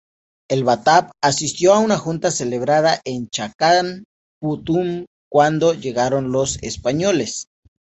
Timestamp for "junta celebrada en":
1.95-3.29